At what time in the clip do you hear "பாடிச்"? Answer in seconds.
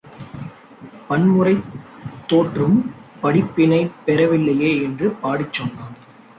5.11-5.53